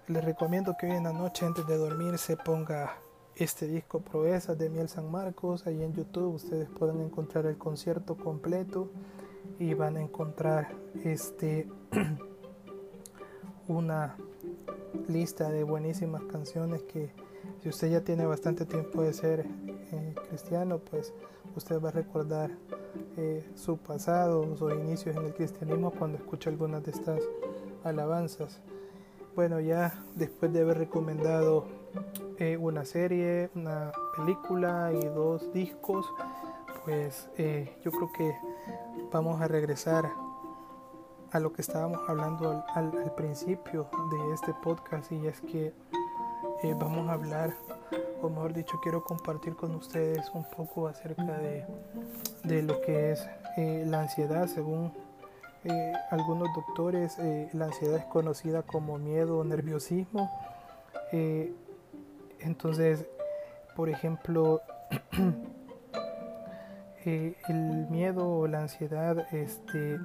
les 0.08 0.24
recomiendo 0.24 0.76
que 0.78 0.88
hoy 0.88 0.98
en 0.98 1.04
la 1.04 1.14
noche 1.14 1.46
antes 1.46 1.66
de 1.68 1.78
dormir 1.78 2.18
se 2.18 2.36
ponga 2.36 2.96
este 3.36 3.68
disco 3.68 4.00
Proezas 4.00 4.58
de 4.58 4.70
Miel 4.70 4.90
San 4.90 5.10
Marcos. 5.10 5.66
Ahí 5.66 5.82
en 5.84 5.94
YouTube 5.94 6.36
ustedes 6.36 6.68
pueden 6.70 7.02
encontrar 7.02 7.46
el 7.46 7.58
concierto 7.58 8.16
completo 8.16 8.90
y 9.60 9.74
van 9.74 9.98
a 9.98 10.02
encontrar 10.02 10.76
este 11.04 11.68
una 13.68 14.16
lista 15.08 15.50
de 15.50 15.64
buenísimas 15.64 16.24
canciones 16.24 16.84
que 16.84 17.12
si 17.62 17.70
usted 17.70 17.90
ya 17.90 18.02
tiene 18.02 18.26
bastante 18.26 18.66
tiempo 18.66 19.02
de 19.02 19.14
ser 19.14 19.46
eh, 19.92 20.16
cristiano, 20.30 20.80
pues 20.80 21.14
usted 21.56 21.82
va 21.82 21.90
a 21.90 21.92
recordar 21.92 22.52
eh, 23.18 23.50
su 23.56 23.78
pasado, 23.78 24.56
sus 24.58 24.74
inicios 24.74 25.16
en 25.16 25.26
el 25.26 25.34
cristianismo 25.34 25.92
cuando 25.92 26.18
escucha 26.18 26.50
algunas 26.50 26.84
de 26.84 26.92
estas 26.92 27.22
alabanzas. 27.84 28.60
Bueno, 29.36 29.60
ya 29.60 30.04
después 30.16 30.54
de 30.54 30.62
haber 30.62 30.78
recomendado 30.78 31.66
eh, 32.38 32.58
una 32.58 32.86
serie, 32.86 33.50
una 33.56 33.92
película 34.16 34.92
y 34.94 35.06
dos 35.06 35.52
discos, 35.54 36.06
pues 36.86 37.30
yo 37.38 37.92
creo 37.92 38.12
que 38.16 38.36
vamos 39.12 39.42
a 39.42 39.48
regresar 39.48 40.10
a 41.32 41.40
lo 41.40 41.52
que 41.54 41.62
estábamos 41.62 42.00
hablando 42.08 42.64
al, 42.76 42.92
principio 43.16 43.88
de 44.12 44.34
este 44.34 44.54
podcast 44.64 45.12
y 45.12 45.28
es 45.28 45.42
que 45.42 45.74
vamos 46.80 47.10
a 47.10 47.14
hablar 47.14 47.54
o 48.24 48.30
mejor 48.30 48.54
dicho, 48.54 48.80
quiero 48.82 49.04
compartir 49.04 49.56
con 49.56 49.76
ustedes 49.76 50.32
un 50.34 50.46
poco 50.46 50.88
acerca 50.88 51.38
de, 51.38 51.66
de 52.44 52.62
lo 52.62 52.80
que 52.80 53.12
es 53.12 53.28
eh, 53.58 53.84
la 53.86 54.02
ansiedad. 54.02 54.48
Según 54.48 54.94
eh, 55.66 55.94
algunos 56.10 56.48
doctores, 56.56 57.20
eh, 57.20 57.50
la 57.52 57.66
ansiedad 57.66 57.98
es 57.98 58.06
conocida 58.06 58.64
como 58.64 58.98
miedo 58.98 59.40
o 59.40 59.44
nerviosismo. 59.44 60.32
entonces, 62.40 63.06
por 63.76 63.90
ejemplo, 63.90 64.62
el 67.06 67.88
miedo 67.90 68.30
o 68.30 68.48
la 68.48 68.62
ansiedad 68.62 69.28
este, 69.34 70.00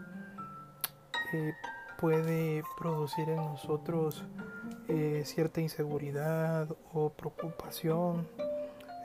puede 1.99 2.62
producir 2.78 3.28
en 3.28 3.37
nosotros 3.37 4.25
eh, 4.88 5.23
cierta 5.25 5.61
inseguridad 5.61 6.69
o 6.93 7.11
preocupación. 7.11 8.26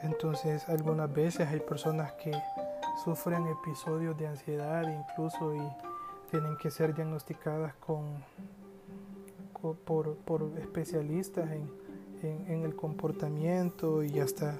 Entonces 0.03 0.67
algunas 0.69 1.11
veces 1.13 1.47
hay 1.47 1.59
personas 1.59 2.11
que 2.13 2.31
sufren 3.03 3.47
episodios 3.47 4.17
de 4.17 4.27
ansiedad 4.27 4.83
incluso 4.87 5.55
y 5.55 5.61
tienen 6.29 6.55
que 6.57 6.69
ser 6.71 6.93
diagnosticadas 6.93 7.73
con, 7.75 8.23
por, 9.85 10.15
por, 10.17 10.51
especialistas 10.59 11.49
en, 11.51 11.69
en, 12.47 12.63
el 12.63 12.75
comportamiento 12.75 14.03
y 14.03 14.19
hasta 14.19 14.57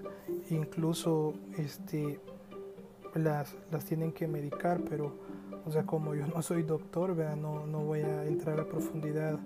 incluso 0.50 1.34
este, 1.58 2.20
las, 3.16 3.56
las 3.72 3.86
tienen 3.86 4.12
que 4.12 4.28
medicar, 4.28 4.82
pero 4.90 5.14
o 5.66 5.72
sea, 5.72 5.84
como 5.84 6.14
yo 6.14 6.28
no 6.28 6.42
soy 6.42 6.64
doctor, 6.64 7.16
No, 7.38 7.66
no 7.66 7.80
voy 7.80 8.02
a 8.02 8.26
entrar 8.26 8.60
a 8.60 8.66
profundidad 8.66 9.40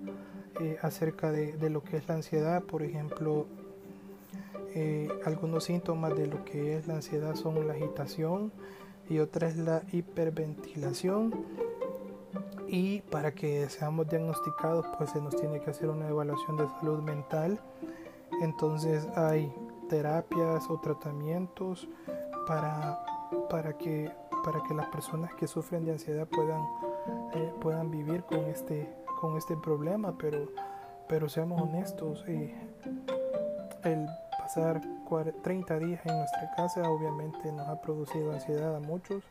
eh, 0.60 0.76
acerca 0.82 1.30
de, 1.30 1.70
lo 1.70 1.82
que 1.82 1.96
es 1.96 2.08
la 2.08 2.16
ansiedad. 2.16 2.62
Por 2.62 2.82
ejemplo, 2.82 3.46
eh, 4.74 5.08
algunos 5.24 5.64
síntomas 5.64 6.16
de 6.16 6.26
lo 6.26 6.44
que 6.44 6.76
es 6.76 6.88
la 6.88 6.94
ansiedad 6.94 7.36
son 7.36 7.66
la 7.66 7.74
agitación 7.74 8.52
y 9.08 9.20
otra 9.20 9.48
es 9.48 9.56
la 9.56 9.82
hiperventilación. 9.92 11.32
Y 12.66 13.00
para 13.02 13.32
que 13.32 13.68
seamos 13.70 14.08
diagnosticados, 14.08 14.86
pues 14.98 15.10
se 15.10 15.20
nos 15.20 15.36
tiene 15.36 15.60
que 15.60 15.70
hacer 15.70 15.88
una 15.88 16.08
evaluación 16.08 16.56
de 16.56 16.66
salud 16.80 17.00
mental. 17.00 17.60
Entonces 18.42 19.06
hay 19.16 19.52
terapias 19.88 20.68
o 20.68 20.78
tratamientos 20.80 21.88
para, 22.46 22.98
para, 23.50 23.76
que, 23.76 24.10
para 24.44 24.62
que 24.62 24.74
las 24.74 24.86
personas 24.86 25.34
que 25.34 25.46
sufren 25.46 25.84
de 25.84 25.92
ansiedad 25.92 26.26
puedan, 26.26 26.62
eh, 27.34 27.52
puedan 27.60 27.90
vivir 27.90 28.22
con 28.24 28.40
este, 28.46 28.88
con 29.20 29.36
este 29.36 29.56
problema, 29.56 30.16
pero, 30.18 30.48
pero 31.08 31.28
seamos 31.28 31.62
honestos, 31.62 32.24
y 32.28 32.54
el 33.84 34.06
pasar 34.38 34.80
30 35.42 35.78
días 35.78 36.00
en 36.04 36.18
nuestra 36.18 36.50
casa 36.54 36.88
obviamente 36.88 37.50
nos 37.52 37.66
ha 37.68 37.80
producido 37.80 38.32
ansiedad 38.32 38.76
a 38.76 38.80
muchos, 38.80 39.22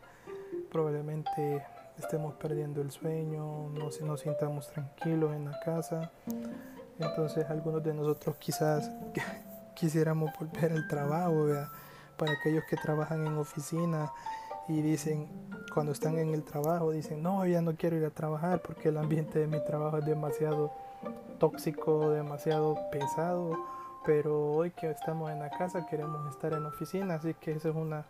probablemente 0.72 1.64
estemos 1.98 2.34
perdiendo 2.36 2.82
el 2.82 2.92
sueño, 2.92 3.70
no 3.70 3.90
nos 4.06 4.22
sintamos 4.22 4.68
tranquilos 4.68 5.36
en 5.36 5.46
la 5.46 5.60
casa, 5.60 6.12
entonces 7.00 7.50
algunos 7.50 7.84
de 7.84 7.94
nosotros 7.94 8.36
quizás 8.38 8.92
quisiéramos 9.76 10.32
volver 10.40 10.72
al 10.72 10.88
trabajo, 10.88 11.48
para 12.18 12.34
aquellos 12.34 12.64
que 12.66 12.76
trabajan 12.76 13.26
en 13.26 13.38
oficina 13.38 14.12
y 14.68 14.82
dicen, 14.82 15.28
cuando 15.74 15.94
están 15.94 16.18
en 16.18 16.34
el 16.34 16.44
trabajo, 16.44 16.92
dicen, 16.92 17.24
no, 17.24 17.46
ya 17.46 17.62
no 17.62 17.76
quiero 17.76 17.96
ir 17.96 18.06
a 18.06 18.10
trabajar 18.10 18.62
porque 18.62 18.90
el 18.90 18.98
ambiente 18.98 19.40
de 19.40 19.48
mi 19.48 19.64
trabajo 19.64 19.98
es 20.00 20.06
demasiado 20.06 20.72
tóxico, 21.40 22.10
demasiado 22.10 22.78
pesado, 22.92 23.58
pero 24.06 24.52
hoy 24.52 24.72
que 24.72 24.90
estamos 24.90 25.32
en 25.32 25.40
la 25.40 25.50
casa 25.50 25.86
queremos 25.86 26.30
estar 26.30 26.54
en 26.54 26.64
la 26.64 26.70
oficina, 26.70 27.16
así 27.16 27.34
que 27.36 27.52
esa 27.52 27.70
es 27.70 27.76
una 27.76 28.06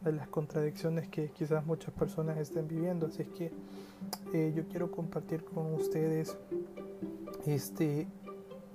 de 0.00 0.12
las 0.12 0.28
contradicciones 0.28 1.08
que 1.08 1.30
quizás 1.30 1.64
muchas 1.64 1.94
personas 1.94 2.36
estén 2.36 2.68
viviendo, 2.68 3.06
así 3.06 3.24
que 3.24 3.52
eh, 4.34 4.52
yo 4.54 4.64
quiero 4.68 4.90
compartir 4.90 5.44
con 5.44 5.72
ustedes 5.74 6.36
este 7.46 8.08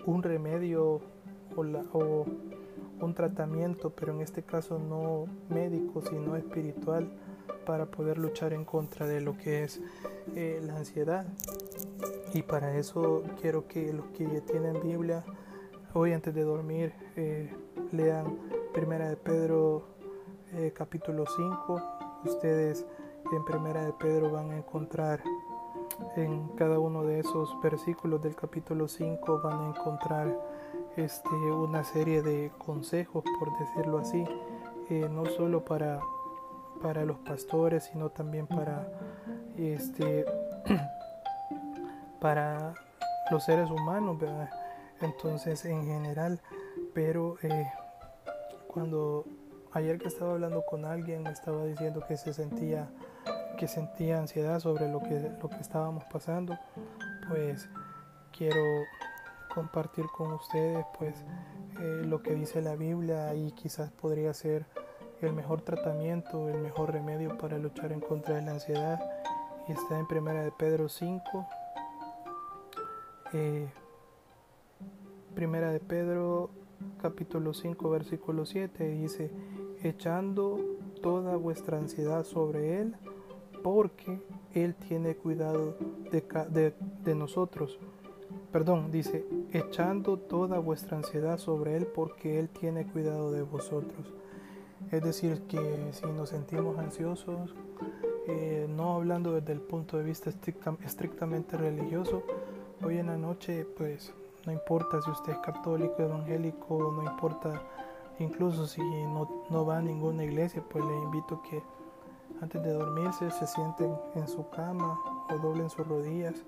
un 0.05 0.23
remedio 0.23 1.01
o, 1.55 1.61
o 1.93 2.25
un 2.99 3.13
tratamiento, 3.13 3.91
pero 3.91 4.13
en 4.13 4.21
este 4.21 4.43
caso 4.43 4.79
no 4.79 5.25
médico, 5.49 6.01
sino 6.01 6.35
espiritual, 6.35 7.09
para 7.65 7.85
poder 7.85 8.17
luchar 8.17 8.53
en 8.53 8.65
contra 8.65 9.07
de 9.07 9.21
lo 9.21 9.37
que 9.37 9.63
es 9.63 9.81
eh, 10.35 10.61
la 10.63 10.77
ansiedad. 10.77 11.25
Y 12.33 12.41
para 12.43 12.75
eso 12.77 13.23
quiero 13.41 13.67
que 13.67 13.93
los 13.93 14.05
que 14.07 14.41
tienen 14.41 14.81
Biblia, 14.81 15.23
hoy 15.93 16.13
antes 16.13 16.33
de 16.33 16.43
dormir, 16.43 16.93
eh, 17.15 17.53
lean 17.91 18.37
Primera 18.73 19.09
de 19.09 19.17
Pedro 19.17 19.83
eh, 20.53 20.71
capítulo 20.75 21.25
5. 21.25 21.81
Ustedes 22.25 22.85
en 23.33 23.43
Primera 23.45 23.83
de 23.83 23.93
Pedro 23.93 24.31
van 24.31 24.51
a 24.51 24.57
encontrar 24.57 25.21
en 26.15 26.47
cada 26.49 26.79
uno 26.79 27.03
de 27.03 27.19
esos 27.19 27.59
versículos 27.61 28.21
del 28.21 28.35
capítulo 28.35 28.87
5 28.87 29.41
van 29.43 29.59
a 29.59 29.67
encontrar 29.69 30.56
este, 30.97 31.29
una 31.29 31.83
serie 31.83 32.21
de 32.21 32.51
consejos, 32.57 33.23
por 33.39 33.57
decirlo 33.59 33.99
así, 33.99 34.25
eh, 34.89 35.07
no 35.09 35.25
solo 35.25 35.63
para, 35.63 36.01
para 36.81 37.05
los 37.05 37.17
pastores, 37.19 37.85
sino 37.85 38.09
también 38.09 38.47
para, 38.47 38.87
este, 39.57 40.25
para 42.19 42.73
los 43.31 43.43
seres 43.43 43.69
humanos, 43.69 44.17
Entonces, 45.01 45.63
en 45.65 45.85
general, 45.85 46.41
pero 46.93 47.37
eh, 47.43 47.71
cuando 48.67 49.25
ayer 49.73 49.99
que 49.99 50.07
estaba 50.07 50.33
hablando 50.33 50.63
con 50.65 50.85
alguien 50.85 51.23
me 51.23 51.31
estaba 51.31 51.65
diciendo 51.65 52.03
que 52.07 52.17
se 52.17 52.33
sentía 52.33 52.89
que 53.57 53.67
sentía 53.67 54.19
ansiedad 54.19 54.59
sobre 54.59 54.87
lo 54.87 54.99
que 54.99 55.31
lo 55.41 55.49
que 55.49 55.57
estábamos 55.57 56.03
pasando, 56.05 56.57
pues 57.27 57.67
quiero 58.31 58.61
compartir 59.57 60.05
con 60.15 60.33
ustedes 60.33 60.85
pues 60.99 61.15
eh, 61.81 62.03
lo 62.05 62.21
que 62.21 62.35
dice 62.35 62.61
la 62.61 62.75
Biblia 62.75 63.33
y 63.33 63.51
quizás 63.53 63.89
podría 63.89 64.31
ser 64.31 64.67
el 65.19 65.33
mejor 65.33 65.61
tratamiento, 65.61 66.47
el 66.47 66.59
mejor 66.59 66.93
remedio 66.93 67.35
para 67.39 67.57
luchar 67.57 67.91
en 67.91 67.99
contra 67.99 68.35
de 68.35 68.43
la 68.43 68.51
ansiedad. 68.51 68.99
Y 69.67 69.71
está 69.71 69.97
en 69.97 70.05
primera 70.05 70.43
de 70.43 70.51
Pedro 70.51 70.89
5 70.89 71.47
eh, 73.33 73.67
primera 75.33 75.71
de 75.71 75.79
Pedro 75.79 76.51
capítulo 77.01 77.55
5 77.55 77.89
versículo 77.89 78.45
7 78.45 78.87
dice 78.89 79.31
echando 79.81 80.59
toda 81.01 81.35
vuestra 81.35 81.79
ansiedad 81.79 82.23
sobre 82.25 82.79
él 82.79 82.95
porque 83.63 84.21
él 84.53 84.75
tiene 84.75 85.15
cuidado 85.15 85.75
de, 86.11 86.73
de 87.03 87.15
nosotros 87.15 87.79
perdón, 88.57 88.89
dice, 88.89 89.23
echando 89.53 90.17
toda 90.17 90.57
vuestra 90.57 90.97
ansiedad 90.97 91.37
sobre 91.37 91.77
Él 91.77 91.85
porque 91.85 92.39
Él 92.39 92.49
tiene 92.49 92.87
cuidado 92.87 93.31
de 93.31 93.43
vosotros. 93.43 94.11
Es 94.89 95.03
decir, 95.03 95.43
que 95.43 95.89
si 95.91 96.07
nos 96.07 96.29
sentimos 96.29 96.79
ansiosos, 96.79 97.53
eh, 98.25 98.65
no 98.67 98.95
hablando 98.95 99.31
desde 99.33 99.53
el 99.53 99.61
punto 99.61 99.99
de 99.99 100.05
vista 100.05 100.31
estrictamente 100.83 101.55
religioso, 101.55 102.23
hoy 102.83 102.97
en 102.97 103.05
la 103.05 103.17
noche, 103.17 103.63
pues 103.77 104.11
no 104.47 104.51
importa 104.51 105.03
si 105.03 105.11
usted 105.11 105.33
es 105.33 105.37
católico, 105.37 106.01
evangélico, 106.01 106.91
no 106.99 107.07
importa 107.07 107.61
incluso 108.17 108.65
si 108.65 108.81
no, 108.81 109.45
no 109.51 109.67
va 109.67 109.77
a 109.77 109.81
ninguna 109.83 110.23
iglesia, 110.23 110.63
pues 110.67 110.83
le 110.83 110.95
invito 110.95 111.43
que 111.43 111.61
antes 112.41 112.63
de 112.63 112.71
dormirse 112.71 113.29
se 113.29 113.45
sienten 113.45 113.93
en 114.15 114.27
su 114.27 114.49
cama 114.49 114.99
o 115.29 115.37
doblen 115.37 115.69
sus 115.69 115.87
rodillas 115.87 116.43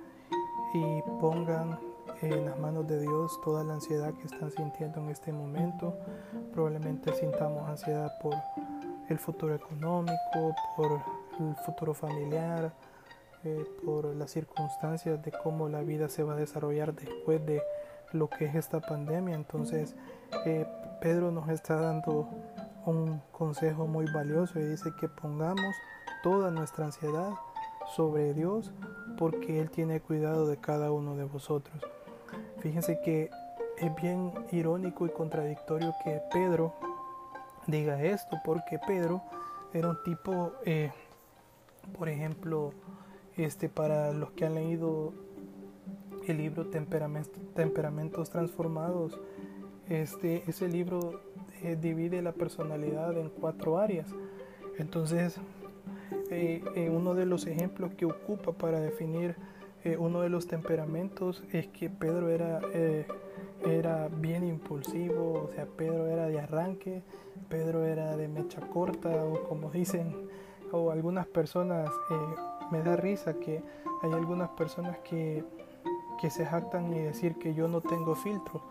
y 0.74 1.02
pongan 1.20 1.78
en 2.22 2.46
las 2.46 2.60
manos 2.60 2.88
de 2.88 3.00
Dios 3.00 3.40
toda 3.44 3.64
la 3.64 3.74
ansiedad 3.76 4.14
que 4.14 4.26
están 4.26 4.52
sintiendo 4.52 5.00
en 5.00 5.10
este 5.10 5.32
momento. 5.32 5.96
Probablemente 6.54 7.14
sintamos 7.14 7.68
ansiedad 7.70 8.12
por 8.22 8.36
el 9.10 9.18
futuro 9.18 9.56
económico, 9.56 10.56
por 10.76 11.02
el 11.40 11.56
futuro 11.66 11.94
familiar, 11.94 12.72
eh, 13.44 13.66
por 13.86 14.06
las 14.16 14.32
circunstancias 14.32 15.24
de 15.24 15.32
cómo 15.32 15.70
la 15.70 15.82
vida 15.82 16.10
se 16.10 16.24
va 16.24 16.34
a 16.34 16.36
desarrollar 16.36 16.94
después 16.94 17.46
de 17.46 17.62
lo 18.12 18.30
que 18.30 18.46
es 18.46 18.56
esta 18.56 18.82
pandemia. 18.82 19.36
Entonces, 19.36 19.96
eh, 20.46 20.68
Pedro 21.02 21.32
nos 21.32 21.50
está 21.50 21.76
dando 21.76 22.28
un 22.86 23.22
consejo 23.32 23.88
muy 23.88 24.06
valioso 24.12 24.60
y 24.60 24.64
dice 24.64 24.92
que 25.00 25.08
pongamos 25.08 25.76
toda 26.24 26.52
nuestra 26.52 26.86
ansiedad 26.86 27.32
sobre 27.96 28.34
Dios 28.34 28.74
porque 29.18 29.60
Él 29.60 29.70
tiene 29.70 30.02
cuidado 30.02 30.48
de 30.48 30.58
cada 30.58 30.92
uno 30.92 31.16
de 31.16 31.24
vosotros. 31.24 31.84
Fíjense 32.62 33.00
que 33.00 33.30
es 33.78 33.96
bien 33.96 34.32
irónico 34.52 35.06
y 35.06 35.10
contradictorio 35.10 35.94
que 36.04 36.22
Pedro 36.32 36.74
diga 37.68 38.02
esto, 38.04 38.38
porque 38.44 38.80
Pedro 38.86 39.22
era 39.74 39.90
un 39.90 40.04
tipo, 40.04 40.52
eh, 40.66 40.92
por 41.98 42.10
ejemplo, 42.10 42.74
este, 43.38 43.70
para 43.70 44.12
los 44.12 44.32
que 44.32 44.46
han 44.46 44.56
leído 44.56 45.14
el 46.28 46.38
libro 46.38 46.68
Temperamentos, 46.68 48.30
Transformados, 48.30 49.18
este, 49.88 50.44
ese 50.48 50.68
libro 50.68 51.22
eh, 51.64 51.78
divide 51.80 52.22
la 52.22 52.34
personalidad 52.34 53.18
en 53.18 53.30
cuatro 53.30 53.78
áreas. 53.78 54.10
Entonces, 54.78 55.40
eh, 56.30 56.92
uno 56.92 57.16
de 57.16 57.26
los 57.26 57.48
ejemplos 57.48 57.94
que 57.96 58.06
ocupa 58.06 58.52
para 58.52 58.80
definir 58.80 59.36
eh, 59.84 59.96
uno 59.98 60.22
de 60.22 60.30
los 60.30 60.48
temperamentos 60.48 61.44
es 61.54 61.68
que 61.68 61.90
Pedro 61.90 62.30
era, 62.30 62.60
eh, 62.74 63.08
era 63.66 64.10
bien 64.10 64.44
impulsivo, 64.44 65.46
o 65.46 65.50
sea, 65.54 65.66
Pedro 65.66 66.08
era 66.08 66.28
de 66.28 66.40
arranque, 66.40 67.02
Pedro 67.48 67.86
era 67.86 68.18
de 68.18 68.28
mecha 68.28 68.60
corta, 68.62 69.10
o 69.24 69.48
como 69.48 69.72
dicen, 69.72 70.28
o 70.72 70.92
algunas 70.92 71.28
personas, 71.28 71.90
eh, 72.12 72.36
me 72.72 72.84
da 72.84 72.96
risa 72.96 73.36
que 73.36 73.64
hay 74.04 74.12
algunas 74.12 74.50
personas 74.50 74.98
que, 75.00 75.44
que 76.20 76.30
se 76.30 76.46
jactan 76.46 76.94
y 76.94 77.00
decir 77.00 77.38
que 77.40 77.54
yo 77.54 77.68
no 77.68 77.80
tengo 77.82 78.16
filtro, 78.16 78.62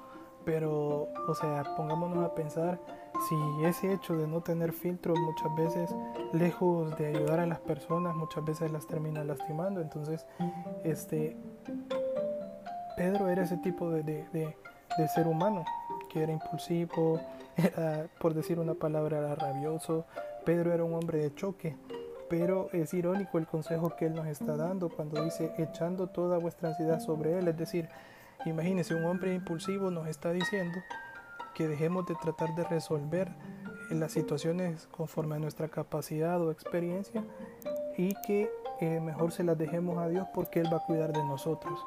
pero, 0.44 1.08
o 1.26 1.34
sea, 1.34 1.74
pongámonos 1.76 2.24
a 2.24 2.34
pensar 2.34 2.78
si 3.26 3.64
ese 3.64 3.92
hecho 3.92 4.16
de 4.16 4.26
no 4.26 4.40
tener 4.40 4.72
filtro 4.72 5.14
muchas 5.16 5.54
veces, 5.56 5.94
lejos 6.32 6.96
de 6.98 7.08
ayudar 7.08 7.40
a 7.40 7.46
las 7.46 7.58
personas, 7.58 8.14
muchas 8.14 8.44
veces 8.44 8.70
las 8.70 8.86
termina 8.86 9.24
lastimando. 9.24 9.80
Entonces, 9.80 10.26
este, 10.84 11.36
Pedro 12.96 13.28
era 13.28 13.42
ese 13.42 13.56
tipo 13.58 13.90
de, 13.90 14.02
de, 14.02 14.54
ser 15.14 15.26
humano, 15.26 15.64
que 16.10 16.22
era 16.22 16.32
impulsivo, 16.32 17.20
era, 17.56 18.06
por 18.20 18.34
decir 18.34 18.58
una 18.58 18.74
palabra, 18.74 19.18
era 19.18 19.34
rabioso. 19.34 20.06
Pedro 20.44 20.72
era 20.72 20.84
un 20.84 20.94
hombre 20.94 21.18
de 21.18 21.34
choque. 21.34 21.76
Pero 22.28 22.68
es 22.72 22.92
irónico 22.92 23.38
el 23.38 23.46
consejo 23.46 23.96
que 23.96 24.04
él 24.04 24.14
nos 24.14 24.26
está 24.26 24.54
dando 24.54 24.90
cuando 24.90 25.24
dice 25.24 25.54
echando 25.56 26.08
toda 26.08 26.36
vuestra 26.36 26.68
ansiedad 26.68 27.00
sobre 27.00 27.38
él. 27.38 27.48
Es 27.48 27.56
decir, 27.56 27.88
imagínese, 28.44 28.94
un 28.94 29.06
hombre 29.06 29.34
impulsivo 29.34 29.90
nos 29.90 30.06
está 30.08 30.30
diciendo 30.32 30.78
que 31.58 31.66
dejemos 31.66 32.06
de 32.06 32.14
tratar 32.14 32.54
de 32.54 32.62
resolver 32.62 33.34
eh, 33.90 33.94
las 33.96 34.12
situaciones 34.12 34.86
conforme 34.92 35.34
a 35.34 35.38
nuestra 35.40 35.66
capacidad 35.66 36.40
o 36.40 36.52
experiencia 36.52 37.24
y 37.96 38.14
que 38.24 38.48
eh, 38.80 39.00
mejor 39.00 39.32
se 39.32 39.42
las 39.42 39.58
dejemos 39.58 39.98
a 39.98 40.06
Dios 40.06 40.28
porque 40.32 40.60
Él 40.60 40.72
va 40.72 40.76
a 40.76 40.86
cuidar 40.86 41.12
de 41.12 41.24
nosotros. 41.24 41.84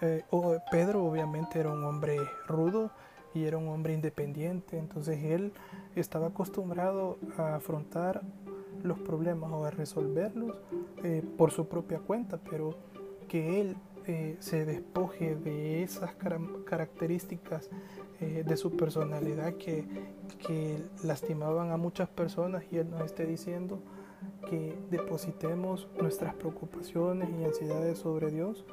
Eh, 0.00 0.24
Pedro 0.70 1.04
obviamente 1.04 1.58
era 1.58 1.72
un 1.72 1.82
hombre 1.82 2.18
rudo 2.46 2.92
y 3.34 3.46
era 3.46 3.58
un 3.58 3.66
hombre 3.66 3.94
independiente, 3.94 4.78
entonces 4.78 5.22
él 5.24 5.52
estaba 5.94 6.28
acostumbrado 6.28 7.18
a 7.36 7.56
afrontar 7.56 8.22
los 8.84 8.98
problemas 9.00 9.50
o 9.52 9.64
a 9.64 9.70
resolverlos 9.70 10.56
por 11.36 11.52
su 11.52 11.68
propia 11.68 11.98
cuenta, 11.98 12.38
pero 12.48 12.74
que 13.28 13.60
él 13.60 13.76
se 14.40 14.64
despoje 14.64 15.36
de 15.36 15.82
esas 15.82 16.12
características 16.64 17.70
eh, 18.20 18.44
de 18.46 18.56
su 18.56 18.76
personalidad 18.76 19.54
que, 19.54 19.84
que 20.46 20.82
lastimaban 21.02 21.70
a 21.70 21.76
muchas 21.76 22.08
personas 22.08 22.64
y 22.70 22.78
Él 22.78 22.90
nos 22.90 23.02
esté 23.02 23.26
diciendo 23.26 23.80
que 24.48 24.76
depositemos 24.90 25.88
nuestras 26.00 26.34
preocupaciones 26.34 27.28
y 27.30 27.44
ansiedades 27.44 27.98
sobre 27.98 28.30
Dios 28.30 28.64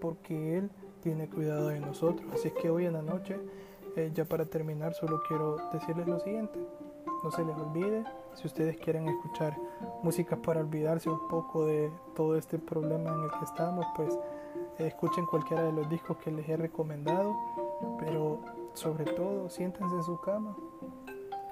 porque 0.00 0.58
Él 0.58 0.70
tiene 1.02 1.28
cuidado 1.28 1.68
de 1.68 1.80
nosotros. 1.80 2.28
Así 2.34 2.48
es 2.48 2.54
que 2.54 2.70
hoy 2.70 2.86
en 2.86 2.94
la 2.94 3.02
noche, 3.02 3.38
eh, 3.96 4.10
ya 4.12 4.24
para 4.24 4.44
terminar, 4.44 4.94
solo 4.94 5.20
quiero 5.28 5.56
decirles 5.72 6.06
lo 6.06 6.18
siguiente. 6.20 6.58
no 7.22 7.30
se 7.30 7.44
les 7.44 7.56
olvide, 7.56 8.04
si 8.34 8.46
ustedes 8.46 8.76
quieren 8.76 9.08
escuchar 9.08 9.56
música 10.02 10.36
para 10.36 10.60
olvidarse 10.60 11.08
un 11.08 11.28
poco 11.28 11.66
de 11.66 11.90
todo 12.14 12.36
este 12.36 12.58
problema 12.58 13.10
en 13.10 13.22
el 13.22 13.30
que 13.30 13.44
estamos, 13.44 13.86
pues 13.96 14.18
escuchen 14.78 15.26
cualquiera 15.26 15.64
de 15.64 15.72
los 15.72 15.88
discos 15.88 16.16
que 16.18 16.30
les 16.30 16.48
he 16.48 16.56
recomendado, 16.56 17.34
pero 17.98 18.40
sobre 18.74 19.04
todo 19.04 19.48
siéntense 19.48 19.94
en 19.94 20.02
su 20.02 20.20
cama 20.20 20.56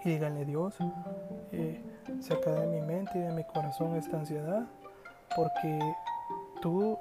y 0.04 0.10
díganle 0.10 0.44
Dios, 0.44 0.76
eh, 1.52 1.82
saca 2.20 2.50
de 2.52 2.66
mi 2.66 2.80
mente 2.82 3.18
y 3.18 3.20
de 3.22 3.32
mi 3.32 3.44
corazón 3.44 3.96
esta 3.96 4.18
ansiedad, 4.18 4.66
porque 5.34 5.78
tú 6.60 6.98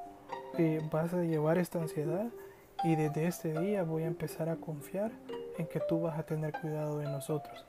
eh, 0.58 0.82
vas 0.90 1.14
a 1.14 1.22
llevar 1.24 1.58
esta 1.58 1.80
ansiedad 1.80 2.28
y 2.84 2.96
desde 2.96 3.28
este 3.28 3.60
día 3.60 3.84
voy 3.84 4.04
a 4.04 4.08
empezar 4.08 4.50
a 4.50 4.56
confiar 4.56 5.12
en 5.58 5.68
que 5.68 5.82
tú 5.82 6.02
vas 6.02 6.18
a 6.18 6.24
tener 6.24 6.54
cuidado 6.54 7.00
de 7.00 7.06
nosotros. 7.06 7.66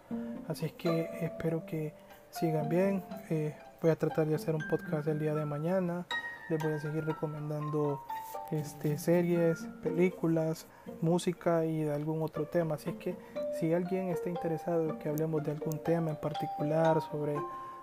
Así 0.49 0.67
es 0.67 0.73
que 0.73 1.09
espero 1.21 1.67
que 1.67 1.93
sigan 2.31 2.69
bien. 2.69 3.03
Eh, 3.31 3.55
voy 3.83 3.91
a 3.91 3.97
tratar 3.97 4.27
de 4.27 4.37
hacer 4.37 4.55
un 4.55 4.63
podcast 4.69 5.07
el 5.09 5.19
día 5.19 5.35
de 5.35 5.45
mañana. 5.45 6.07
Les 6.49 6.63
voy 6.63 6.73
a 6.73 6.81
seguir 6.81 7.05
recomendando 7.05 8.03
este, 8.51 8.99
series, 8.99 9.67
películas, 9.83 10.67
música 11.01 11.65
y 11.65 11.83
de 11.83 11.93
algún 11.93 12.23
otro 12.23 12.47
tema. 12.47 12.77
Así 12.77 12.91
es 12.91 12.97
que 12.97 13.17
si 13.59 13.73
alguien 13.73 14.09
está 14.09 14.31
interesado 14.31 14.89
en 14.89 14.99
que 14.99 15.09
hablemos 15.09 15.43
de 15.43 15.53
algún 15.53 15.79
tema 15.79 16.11
en 16.11 16.17
particular, 16.17 17.01
sobre 17.01 17.37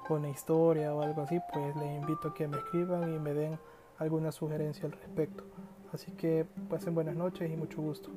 una 0.10 0.30
historia 0.30 0.93
o 0.93 1.02
algo 1.02 1.21
así, 1.21 1.39
pues 1.54 1.76
les 1.78 1.97
invito 1.97 2.30
a 2.30 2.34
que 2.34 2.47
me 2.47 2.58
escriban 2.58 3.13
y 3.13 3.19
me 3.19 3.34
den 3.34 3.58
alguna 3.97 4.32
sugerencia 4.32 4.86
al 4.86 4.91
respecto. 4.91 5.43
Así 5.93 6.12
que 6.12 6.45
pasen 6.69 6.95
buenas 6.95 7.15
noches 7.15 7.50
y 7.52 7.56
mucho 7.56 7.82
gusto. 7.82 8.10